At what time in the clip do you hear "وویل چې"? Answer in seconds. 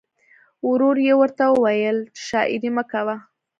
1.51-2.21